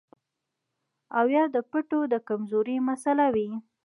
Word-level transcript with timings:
او 1.17 1.25
يا 1.35 1.43
د 1.55 1.57
پټو 1.69 1.99
د 2.13 2.15
کمزورۍ 2.27 2.77
مسئله 2.89 3.25
وي 3.35 3.49